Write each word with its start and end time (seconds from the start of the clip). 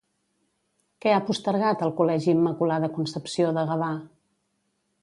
Què 1.05 1.13
ha 1.17 1.21
postergat 1.27 1.83
el 1.89 1.93
Col·legi 2.01 2.35
Immaculada 2.35 2.91
Concepció 2.99 3.53
de 3.61 3.69
Gavà? 3.75 3.93